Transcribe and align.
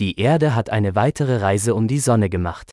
Die 0.00 0.18
Erde 0.18 0.56
hat 0.56 0.70
eine 0.70 0.96
weitere 0.96 1.36
Reise 1.36 1.74
um 1.74 1.86
die 1.86 2.00
Sonne 2.00 2.28
gemacht. 2.28 2.70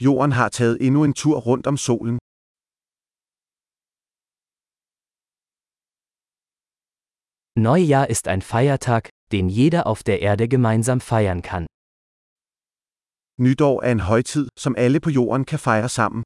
Jorden 0.00 0.36
har 0.36 0.50
taget 0.50 0.80
endnu 0.80 1.04
en 1.04 1.14
tur 1.14 1.36
rundt 1.38 1.66
om 1.66 1.76
solen. 1.76 2.18
Neujahr 7.56 8.08
ist 8.08 8.26
ein 8.28 8.42
Feiertag, 8.42 9.10
den 9.30 9.48
jeder 9.48 9.86
auf 9.86 10.02
der 10.02 10.20
Erde 10.22 10.48
gemeinsam 10.48 11.00
feiern 11.00 11.42
kann. 11.42 11.66
Nytår 13.38 13.82
er 13.82 13.90
en 13.90 14.00
højtid, 14.00 14.48
som 14.58 14.74
alle 14.76 15.00
på 15.00 15.10
jorden 15.10 15.44
kan 15.44 15.58
fejre 15.58 15.88
sammen. 15.88 16.22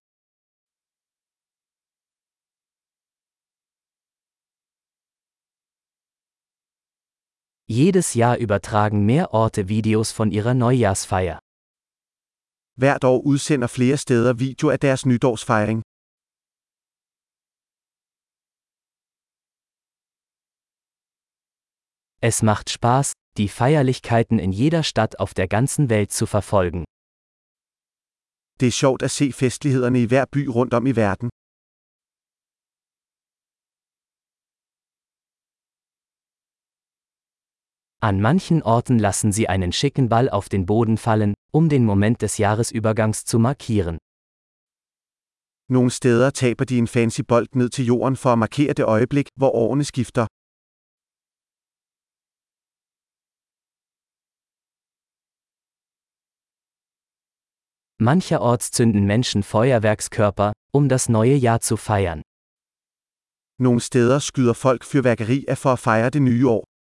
Jedes 7.71 8.15
Jahr 8.15 8.39
übertragen 8.39 9.05
mehr 9.05 9.35
Orte 9.35 9.69
Videos 9.69 10.11
von 10.11 10.31
ihrer 10.31 10.55
Neujahrsfeier. 10.55 11.39
Hvert 12.77 13.05
år 13.05 13.21
udsender 13.27 13.69
flere 13.69 13.99
steder 13.99 14.39
video 14.39 14.71
af 14.71 14.79
deres 14.79 15.05
nytårsfejring. 15.05 15.83
Es 22.23 22.43
macht 22.43 22.71
Spaß, 22.71 23.13
die 23.37 23.51
Feierlichkeiten 23.51 24.39
in 24.39 24.53
jeder 24.53 24.83
Stadt 24.83 25.21
auf 25.21 25.35
der 25.35 25.47
ganzen 25.47 25.91
Welt 25.91 26.11
zu 26.11 26.25
verfolgen. 26.25 26.85
Det 28.61 28.69
er 28.69 28.73
sjovt 28.73 29.03
at 29.03 29.11
se 29.11 29.31
festlighederne 29.33 29.99
i 29.99 30.07
hver 30.07 30.25
by 30.25 30.49
rundt 30.49 30.73
om 30.73 30.87
i 30.87 30.97
verden. 30.97 31.29
An 38.01 38.21
manchen 38.21 38.63
Orten 38.63 39.01
lassen 39.01 39.33
sie 39.33 39.49
einen 39.49 39.73
schicken 39.73 40.09
Ball 40.09 40.29
auf 40.31 40.49
den 40.49 40.67
Boden 40.67 40.99
fallen, 40.99 41.35
um 41.53 41.69
den 41.69 41.85
Moment 41.85 42.23
des 42.23 42.39
Jahresübergangs 42.39 43.25
zu 43.25 43.41
markieren. 43.41 43.99
Nogle 45.69 45.91
steder 45.91 46.31
taber 46.31 46.65
de 46.65 46.79
en 46.79 46.87
fancy 46.87 47.23
bold 47.23 47.49
ned 47.55 47.69
til 47.69 47.85
jorden 47.85 48.17
for 48.17 48.31
at 48.33 48.39
markere 48.39 48.73
det 48.73 48.85
øjeblik, 48.85 49.29
hvor 49.37 49.51
årene 49.51 49.85
skifter. 49.85 50.27
Mancherorts 58.01 58.71
zünden 58.71 59.07
Menschen 59.07 59.43
Feuerwerkskörper, 59.43 60.53
um 60.73 60.89
das 60.89 61.09
neue 61.09 61.35
Jahr 61.35 61.61
zu 61.61 61.77
feiern. 61.77 62.23
Nogle 63.59 63.81
steder 63.81 64.19
skyder 64.19 64.53
folk 64.53 64.85
fyrværkeri 64.85 65.45
af 65.49 65.59
for 65.59 65.73
at 65.73 65.79
fejre 65.79 66.11
det 66.11 66.23
nye 66.23 66.49
år. 66.49 66.78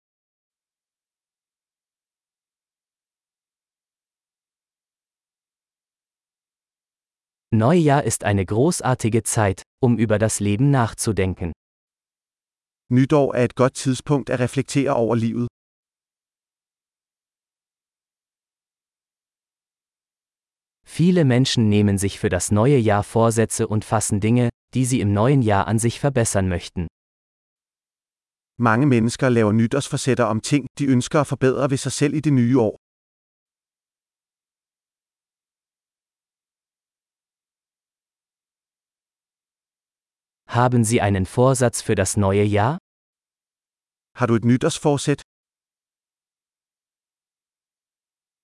Neujahr 7.53 8.03
ist 8.03 8.23
eine 8.23 8.43
großartige 8.43 9.21
Zeit, 9.21 9.61
um 9.79 9.99
über 9.99 10.17
das 10.17 10.39
Leben 10.39 10.71
nachzudenken. 10.71 11.51
Nytår 12.89 13.35
er 13.35 13.43
et 13.43 13.55
godt 13.55 13.75
tidspunkt 13.75 14.31
at 14.31 14.39
reflektere 14.39 14.95
over 14.95 15.15
livet. 15.15 15.47
Viele 20.83 21.25
Menschen 21.25 21.69
nehmen 21.69 21.99
sich 21.99 22.19
für 22.19 22.29
das 22.29 22.51
neue 22.51 22.77
Jahr 22.77 23.03
Vorsätze 23.03 23.67
und 23.67 23.85
fassen 23.85 24.19
Dinge, 24.19 24.49
die 24.73 24.85
sie 24.85 24.99
im 24.99 25.13
neuen 25.13 25.43
Jahr 25.43 25.67
an 25.67 25.77
sich 25.77 25.99
verbessern 25.99 26.49
möchten. 26.49 26.87
Mange 28.57 28.87
mennesker 28.87 29.29
laver 29.29 29.53
nytårsforsætter 29.53 30.27
om 30.29 30.41
ting, 30.41 30.65
de 30.79 30.85
ønsker 30.85 31.21
at 31.21 31.27
forbedre 31.27 31.69
ved 31.69 31.77
sig 31.77 31.91
selv 31.91 32.13
i 32.15 32.19
det 32.19 32.33
nye 32.33 32.59
år. 32.59 32.82
Haben 40.53 40.83
Sie 40.83 41.01
einen 41.01 41.25
Vorsatz 41.25 41.81
für 41.81 41.95
das 41.95 42.15
neue 42.15 42.43
Jahr? 42.43 42.77
Har 44.15 44.27
du 44.27 44.35
et 44.35 44.45
nytårsforsæt? 44.45 45.23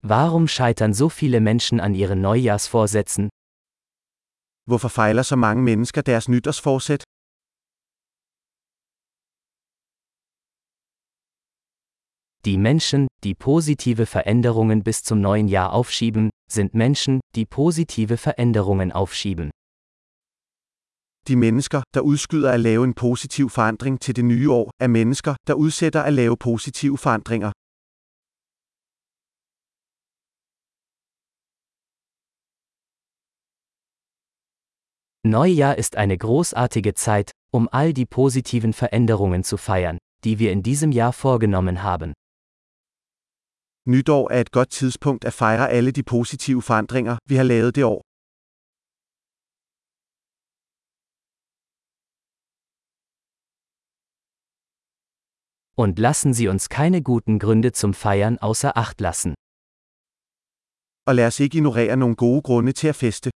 Warum 0.01 0.47
scheitern 0.47 0.95
so 0.95 1.09
viele 1.09 1.39
Menschen 1.39 1.79
an 1.79 1.93
ihren 1.93 2.21
Neujahrsvorsätzen? 2.21 3.29
Hvorfor 4.65 4.89
fejler 4.89 5.23
så 5.23 5.35
mange 5.35 5.61
mennesker 5.61 6.01
deres 6.01 6.27
nytårsforsæt? 6.27 7.03
Die 12.45 12.57
Menschen, 12.57 13.07
die 13.23 13.35
positive 13.35 14.07
Veränderungen 14.07 14.83
bis 14.83 15.03
zum 15.03 15.21
neuen 15.21 15.47
Jahr 15.47 15.73
aufschieben, 15.73 16.31
sind 16.51 16.73
Menschen, 16.73 17.19
die 17.35 17.45
positive 17.45 18.17
Veränderungen 18.17 18.91
aufschieben. 18.91 19.51
De 21.29 21.35
mennesker, 21.35 21.81
der 21.93 22.01
udskyder 22.01 22.51
at 22.51 22.59
lave 22.59 22.83
en 22.83 22.93
positiv 22.93 23.49
forandring 23.49 24.01
til 24.01 24.15
det 24.15 24.25
nye 24.25 24.51
år, 24.51 24.71
er 24.79 24.87
mennesker, 24.87 25.35
der 25.47 25.53
udsætter 25.53 26.01
at 26.01 26.13
lave 26.13 26.37
positive 26.37 26.97
forandringer. 26.97 27.51
Neujahr 35.23 35.75
ist 35.77 35.95
eine 35.95 36.17
großartige 36.17 36.93
Zeit, 36.93 37.31
um 37.53 37.69
all 37.71 37.93
die 37.93 38.05
positiven 38.05 38.73
Veränderungen 38.73 39.43
zu 39.43 39.57
feiern, 39.57 39.97
die 40.23 40.39
wir 40.39 40.51
in 40.51 40.63
diesem 40.63 40.91
Jahr 40.91 41.13
vorgenommen 41.13 41.83
haben. 41.83 42.13
Nytår 43.85 44.31
er 44.31 44.41
et 44.41 44.51
godt 44.51 44.69
tidspunkt 44.69 45.25
at 45.25 45.33
fejre 45.33 45.69
alle 45.69 45.91
de 45.91 46.03
positive 46.03 46.61
forandringer, 46.61 47.17
vi 47.29 47.35
har 47.35 47.43
lavet 47.43 47.75
det 47.75 47.83
år. 47.83 48.08
Und 55.83 55.97
lassen 55.97 56.33
Sie 56.33 56.49
uns 56.49 56.67
keine 56.67 57.01
guten 57.01 57.39
Gründe 57.39 57.71
zum 57.71 57.93
Feiern 57.93 58.37
außer 58.37 58.75
Acht 58.75 58.99
lassen. 58.99 59.33
Og 61.07 61.15
lad 61.15 61.39
ikke 61.39 61.57
ignorere 61.57 61.97
nogle 61.97 62.15
gode 62.15 62.41
grunde 62.41 62.73
til 62.73 62.87
at 62.89 62.95
feste. 62.95 63.29